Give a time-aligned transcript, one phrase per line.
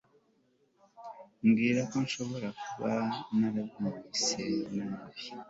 [1.39, 2.93] Nibwira ko nshobora kuba
[3.37, 4.41] narabyumvise
[4.75, 5.21] nabi